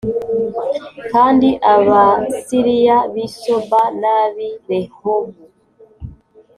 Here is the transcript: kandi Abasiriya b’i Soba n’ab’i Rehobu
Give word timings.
kandi 1.11 1.47
Abasiriya 1.73 2.97
b’i 3.13 3.27
Soba 3.39 3.81
n’ab’i 3.99 4.49
Rehobu 4.69 5.43